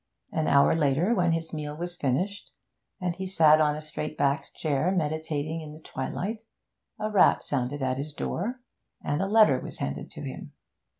An 0.31 0.47
hour 0.47 0.73
later, 0.73 1.13
when 1.13 1.31
his 1.31 1.53
meal 1.53 1.77
was 1.77 1.95
finished, 1.95 2.49
and 2.99 3.15
he 3.15 3.27
sat 3.27 3.61
on 3.61 3.75
a 3.75 3.81
straight 3.81 4.17
backed 4.17 4.51
chair 4.55 4.89
meditating 4.91 5.61
in 5.61 5.73
the 5.73 5.79
twilight, 5.79 6.43
a 6.97 7.11
rap 7.11 7.43
sounded 7.43 7.83
at 7.83 7.99
his 7.99 8.11
door, 8.11 8.61
and 9.03 9.21
a 9.21 9.27
letter 9.27 9.59
was 9.59 9.77
handed 9.77 10.09
to 10.09 10.21
him. 10.23 10.53